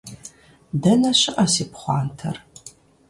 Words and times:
Дэнэ 0.81 1.11
щыӏэ 1.19 1.45
си 1.53 1.65
пхъуантэр? 1.71 2.35